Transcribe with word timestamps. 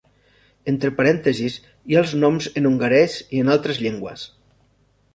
Entre 0.71 0.89
parèntesis 1.01 1.59
hi 1.67 1.99
ha 1.99 2.01
els 2.05 2.15
noms 2.23 2.49
en 2.63 2.71
hongarès 2.73 3.21
i 3.37 3.45
en 3.47 3.57
altres 3.61 3.87
llengües. 3.87 4.29